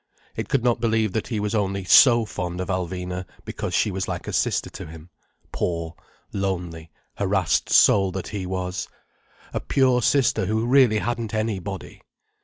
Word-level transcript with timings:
It 0.35 0.49
could 0.49 0.63
not 0.63 0.81
believe 0.81 1.13
that 1.13 1.27
he 1.27 1.39
was 1.39 1.53
only 1.53 1.83
so 1.83 2.25
fond 2.25 2.59
of 2.59 2.69
Alvina 2.69 3.23
because 3.45 3.75
she 3.75 3.91
was 3.91 4.07
like 4.07 4.27
a 4.27 4.33
sister 4.33 4.67
to 4.71 4.87
him, 4.87 5.11
poor, 5.51 5.93
lonely, 6.33 6.89
harassed 7.17 7.69
soul 7.69 8.11
that 8.13 8.29
he 8.29 8.47
was: 8.47 8.87
a 9.53 9.59
pure 9.59 10.01
sister 10.01 10.47
who 10.47 10.65
really 10.65 10.97
hadn't 10.97 11.35
any 11.35 11.59
body. 11.59 12.01